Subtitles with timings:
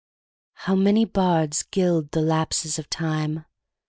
[0.53, 3.45] HOW many bards gild the lapses of time!